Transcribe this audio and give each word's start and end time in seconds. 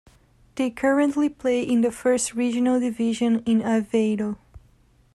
They 0.55 0.71
currently 0.71 1.29
play 1.29 1.61
in 1.61 1.81
the 1.81 1.91
First 1.91 2.33
Regional 2.33 2.79
Division 2.79 3.43
in 3.43 3.61
Aveiro. 3.61 4.35